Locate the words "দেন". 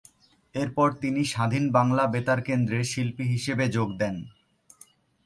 3.97-4.15